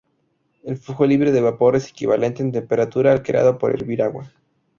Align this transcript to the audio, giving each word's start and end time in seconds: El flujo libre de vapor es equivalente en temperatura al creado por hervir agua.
El 0.63 0.77
flujo 0.77 1.05
libre 1.05 1.31
de 1.31 1.41
vapor 1.41 1.75
es 1.75 1.87
equivalente 1.91 2.41
en 2.41 2.51
temperatura 2.51 3.11
al 3.11 3.21
creado 3.21 3.59
por 3.59 3.69
hervir 3.71 4.01
agua. 4.01 4.31